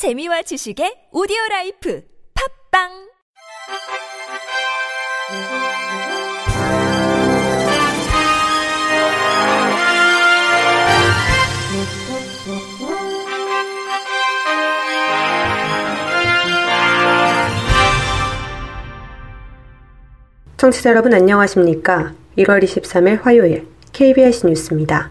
[0.00, 2.02] 재미와 지식의 오디오 라이프
[2.32, 2.88] 팝빵
[20.56, 22.14] 청취자 여러분 안녕하십니까?
[22.38, 25.10] 1월 23일 화요일 KBS 뉴스입니다.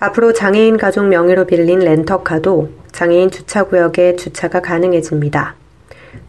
[0.00, 5.56] 앞으로 장애인 가족 명의로 빌린 렌터카도 장애인 주차구역에 주차가 가능해집니다.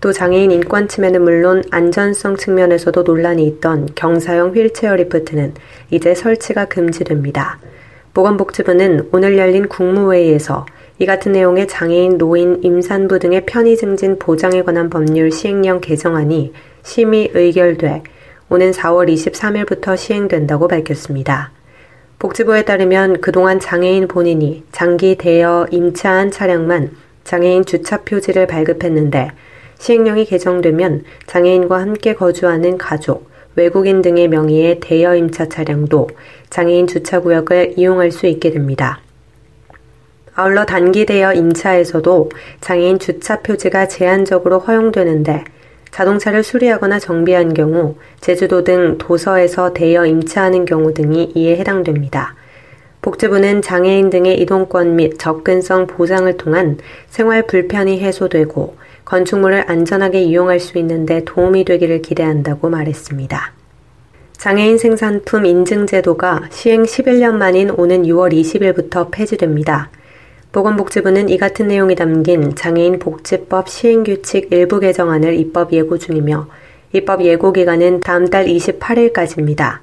[0.00, 5.54] 또 장애인 인권 침해는 물론 안전성 측면에서도 논란이 있던 경사형 휠체어 리프트는
[5.90, 7.58] 이제 설치가 금지됩니다.
[8.12, 10.66] 보건복지부는 오늘 열린 국무회의에서
[10.98, 17.30] 이 같은 내용의 장애인, 노인, 임산부 등의 편의 증진 보장에 관한 법률 시행령 개정안이 심의
[17.34, 18.02] 의결돼
[18.48, 21.50] 오는 4월 23일부터 시행된다고 밝혔습니다.
[22.24, 29.28] 복지부에 따르면 그동안 장애인 본인이 장기 대여 임차한 차량만 장애인 주차 표지를 발급했는데
[29.78, 36.08] 시행령이 개정되면 장애인과 함께 거주하는 가족, 외국인 등의 명의의 대여 임차 차량도
[36.48, 39.02] 장애인 주차 구역을 이용할 수 있게 됩니다.
[40.34, 42.30] 아울러 단기 대여 임차에서도
[42.62, 45.44] 장애인 주차 표지가 제한적으로 허용되는데
[45.94, 52.34] 자동차를 수리하거나 정비한 경우 제주도 등 도서에서 대여 임차하는 경우 등이 이에 해당됩니다.
[53.00, 56.78] 복지부는 장애인 등의 이동권 및 접근성 보장을 통한
[57.10, 63.52] 생활 불편이 해소되고 건축물을 안전하게 이용할 수 있는데 도움이 되기를 기대한다고 말했습니다.
[64.32, 69.90] 장애인 생산품 인증제도가 시행 11년 만인 오는 6월 20일부터 폐지됩니다.
[70.54, 76.46] 보건복지부는 이 같은 내용이 담긴 장애인 복지법 시행규칙 일부 개정안을 입법 예고 중이며
[76.92, 79.80] 입법 예고 기간은 다음 달 28일까지입니다.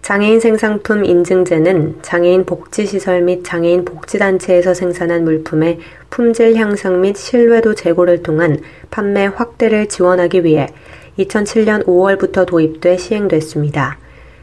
[0.00, 8.22] 장애인 생산품 인증제는 장애인 복지시설 및 장애인 복지단체에서 생산한 물품의 품질 향상 및 신뢰도 제고를
[8.22, 8.56] 통한
[8.90, 10.68] 판매 확대를 지원하기 위해
[11.18, 13.98] 2007년 5월부터 도입돼 시행됐습니다.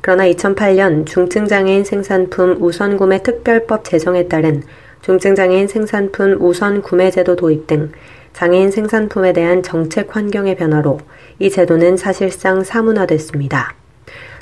[0.00, 4.62] 그러나 2008년 중증장애인 생산품 우선구매 특별법 제정에 따른
[5.02, 7.90] 중증 장애인 생산품 우선 구매 제도 도입 등
[8.32, 10.98] 장애인 생산품에 대한 정책 환경의 변화로
[11.38, 13.74] 이 제도는 사실상 사문화됐습니다.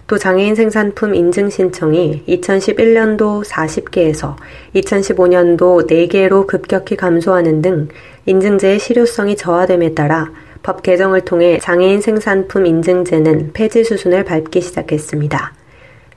[0.08, 4.36] 또 장애인 생산품 인증 신청이 2011년도 40개에서
[4.74, 7.88] 2015년도 4개로 급격히 감소하는 등
[8.26, 10.32] 인증제의 실효성이 저하됨에 따라
[10.62, 15.57] 법 개정을 통해 장애인 생산품 인증제는 폐지 수순을 밟기 시작했습니다.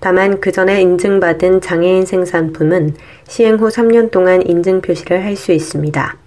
[0.02, 2.96] 다만 그 전에 인증받은 장애인 생산품은
[3.28, 6.18] 시행 후 3년 동안 인증 표시를 할 수 있습니다.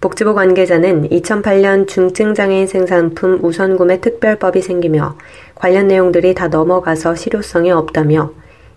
[0.00, 5.16] 복지부 관계자는 2008년 중증장애인 생산품 우선구매 특별법이 생기며
[5.54, 8.30] 관련 내용들이 다 넘어가서 실효성이 없다며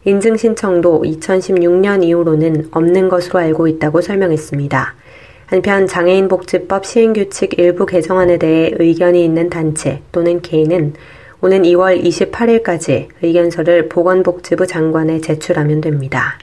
[0.05, 4.95] 인증 신청도 2016년 이후로는 없는 것으로 알고 있다고 설명했습니다.
[5.47, 10.93] 한편 장애인 복지법 시행규칙 일부 개정안에 대해 의견이 있는 단체 또는 개인은
[11.43, 16.37] 오는 2월 28일까지 의견서를 보건복지부 장관에 제출하면 됩니다.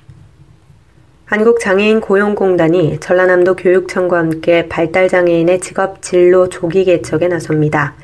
[1.27, 7.95] 한국장애인 고용공단이 전라남도 교육청과 함께 발달장애인의 직업 진로 조기 개척에 나섭니다.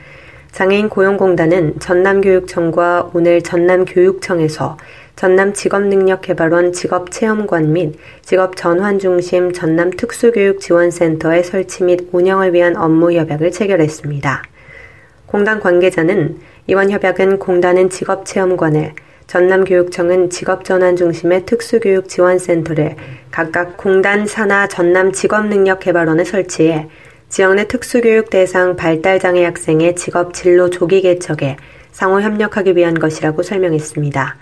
[0.53, 4.77] 장애인 고용공단은 전남교육청과 오늘 전남교육청에서
[5.17, 14.45] 전남직업능력개발원 직업체험관 및 직업전환중심 전남특수교육지원센터의 설치 및 운영을 위한 업무 협약을 체결했습니다.
[15.27, 18.95] 공단 관계자는 이번 협약은 공단은 직업체험관을,
[19.27, 22.97] 전남교육청은 직업전환 중심의 특수교육 지원센터를
[23.31, 26.89] 각각 공단 산하 전남 직업능력개발원에 설치해
[27.29, 31.59] 지역 내 특수교육 대상 발달장애 학생의 직업 진로 조기 개척에
[31.93, 34.37] 상호 협력하기 위한 것이라고 설명했습니다.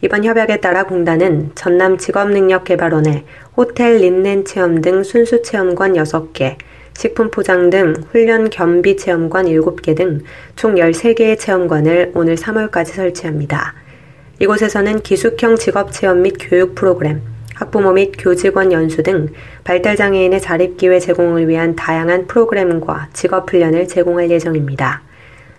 [0.00, 3.24] 이번 협약에 따라 공단은 전남 직업능력개발원에
[3.58, 6.56] 호텔 린넨 체험 등 순수 체험관 6개,
[6.98, 10.24] 식품 포장 등 훈련 겸비 체험관 7개 등
[10.56, 13.72] 총 13개의 체험관을 오늘 3월까지 설치합니다.
[14.40, 17.22] 이곳에서는 기숙형 직업 체험 및 교육 프로그램,
[17.54, 19.28] 학부모 및 교직원 연수 등
[19.62, 25.02] 발달장애인의 자립기회 제공을 위한 다양한 프로그램과 직업훈련을 제공할 예정입니다.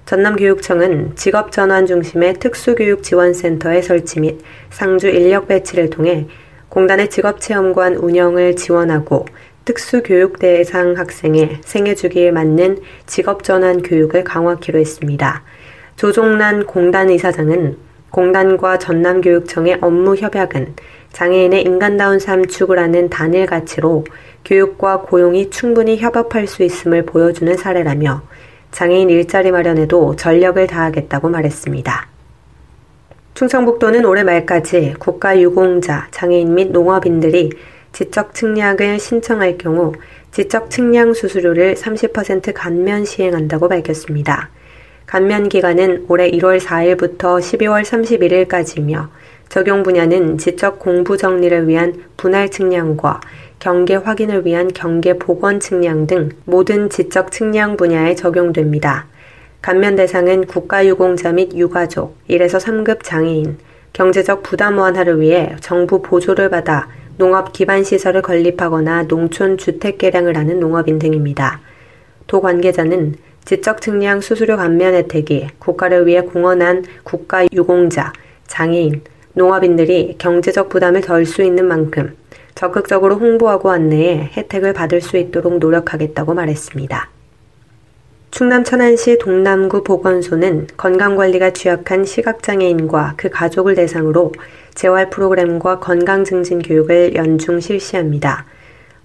[0.08, 4.42] 전남교육청은 직업전환 중심의 특수교육지원센터의 설치 및
[4.72, 6.28] 상주 인력 배치를 통해
[6.68, 9.26] 공단의 직업체험관 운영을 지원하고
[9.70, 15.44] 특수교육 대상 학생의 생애 주기에 맞는 직업전환 교육을 강화하기로 했습니다.
[15.96, 17.78] 조종란 공단 이사장은
[18.10, 20.74] 공단과 전남교육청의 업무 협약은
[21.12, 24.06] 장애인의 인간다운 삶 추구라는 단일 가치로
[24.44, 28.24] 교육과 고용이 충분히 협업할 수 있음을 보여주는 사례라며
[28.72, 32.08] 장애인 일자리 마련에도 전력을 다하겠다고 말했습니다.
[33.36, 37.52] 충청북도는 올해 말까지 국가유공자, 장애인 및 농업인들이
[37.92, 39.94] 지적 측량을 신청할 경우
[40.32, 44.50] 지적 측량 수수료를 30% 감면 시행한다고 밝혔습니다.
[45.06, 49.08] 감면 기간은 올해 1월 4일부터 12월 31일까지며
[49.50, 53.20] 적용 분야는 지적 공부 정리를 위한 분할 측량과
[53.58, 59.08] 경계 확인을 위한 경계 복원 측량 등 모든 지적 측량 분야에 적용됩니다.
[59.62, 63.58] 감면 대상은 국가유공자 및 유가족, 1에서 3급 장애인,
[63.92, 66.88] 경제적 부담 완화를 위해 정부 보조를 받아
[67.20, 71.60] 농업 기반 시설을 건립하거나 농촌 주택 개량을 하는 농업인 등입니다.
[72.28, 78.14] 도 관계자는 지적 측량 수수료 감면 혜택이 국가를 위해 공헌한 국가 유공자,
[78.48, 79.02] 장애인,
[79.34, 82.16] 농업인들이 경제적 부담을 덜 수 있는 만큼
[82.56, 87.10] 적극적으로 홍보하고 안내해 혜택을 받을 수 있도록 노력하겠다고 말했습니다.
[88.32, 94.32] 충남 천안시 동남구 보건소는 건강관리가 취약한 시각장애인과 그 가족을 대상으로
[94.80, 98.46] 재활 프로그램과 건강 증진 교육을 연중 실시합니다.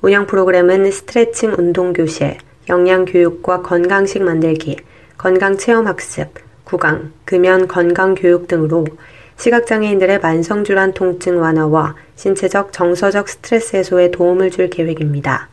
[0.03, 2.39] 운영 프로그램은 스트레칭 운동 교실,
[2.69, 4.77] 영양 교육과 건강식 만들기,
[5.19, 6.29] 건강 체험 학습,
[6.63, 8.87] 구강, 금연 건강 교육 등으로
[9.37, 15.49] 시각장애인들의 만성질환 통증 완화와 신체적 정서적 스트레스 해소에 도움을 줄 계획입니다.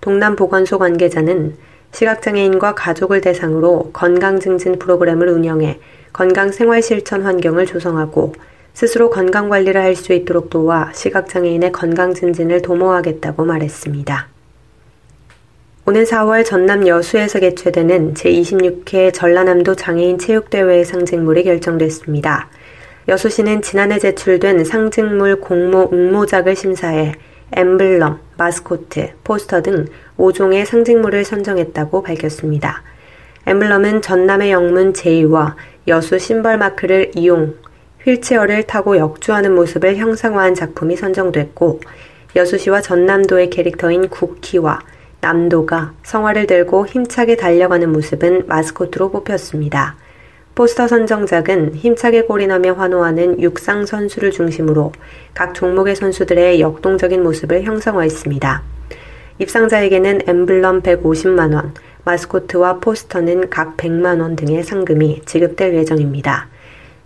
[0.00, 1.56] 동남보건소 관계자는
[1.92, 5.78] 시각장애인과 가족을 대상으로 건강 증진 프로그램을 운영해
[6.14, 8.32] 건강 생활 실천 환경을 조성하고
[8.78, 14.28] 스스로 건강관리를 할 수 있도록 도와 시각장애인의 건강 증진을 도모하겠다고 말했습니다.
[15.84, 22.50] 오는 4월 전남 여수에서 개최되는 제26회 전라남도 장애인 체육대회의 상징물이 결정됐습니다.
[23.08, 27.14] 여수시는 지난해 제출된 상징물 공모 응모작을 심사해
[27.56, 29.86] 엠블럼, 마스코트, 포스터 등
[30.16, 32.84] 5종의 상징물을 선정했다고 밝혔습니다.
[33.44, 35.56] 엠블럼은 전남의 영문 제이와
[35.88, 37.54] 여수 심벌 마크를 이용
[38.08, 41.80] 휠체어를 타고 역주하는 모습을 형상화한 작품이 선정됐고
[42.36, 44.80] 여수시와 전남도의 캐릭터인 국희와
[45.20, 49.96] 남도가 성화를 들고 힘차게 달려가는 모습은 마스코트로 뽑혔습니다.
[50.54, 54.92] 포스터 선정작은 힘차게 골인하며 환호하는 육상 선수를 중심으로
[55.34, 58.62] 각 종목의 선수들의 역동적인 모습을 형성화했습니다.
[59.38, 61.72] 입상자에게는 엠블럼 150만원,
[62.04, 66.48] 마스코트와 포스터는 각 100만원 등의 상금이 지급될 예정입니다.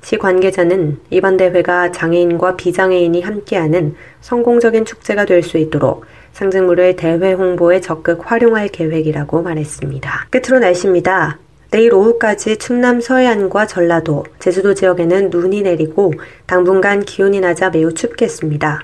[0.02, 7.80] 시 관계자는 이번 대회가 장애인과 비장애인이 함께하는 성공적인 축제가 될 수 있도록 상징물을 대회 홍보에
[7.80, 10.28] 적극 활용할 계획이라고 말했습니다.
[10.30, 11.38] 끝으로 날씨입니다.
[11.70, 16.12] 내일 오후까지 충남 서해안과 전라도, 제주도 지역에는 눈이 내리고
[16.46, 18.82] 당분간 기온이 낮아 매우 춥겠습니다.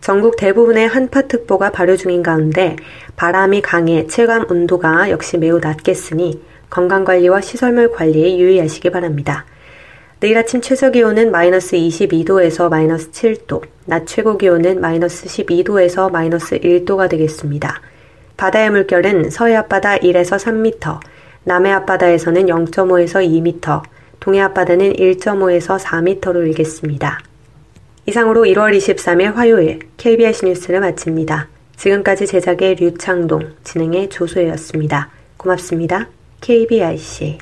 [0.00, 2.76] 전국 대부분의 한파특보가 발효 중인 가운데
[3.16, 9.44] 바람이 강해 체감 온도가 역시 매우 낮겠으니 건강관리와 시설물 관리에 유의하시기 바랍니다.
[10.26, 17.08] 내일 아침 최저 기온은 마이너스 22도에서 마이너스 7도, 낮 최고 기온은 마이너스 12도에서 마이너스 1도가
[17.08, 17.80] 되겠습니다.
[18.36, 20.98] 바다의 물결은 서해 앞바다 1에서 3m,
[21.44, 23.82] 남해 앞바다에서는 0.5에서 2m,
[24.18, 27.20] 동해 앞바다는 1.5에서 4m로 일겠습니다.
[28.06, 31.46] 이상으로 1월 23일 화요일 KBS 뉴스를 마칩니다.
[31.76, 35.08] 지금까지 제작의 류창동, 진행의 조소혜였습니다.
[35.36, 36.08] 고맙습니다.
[36.40, 37.38] KBIC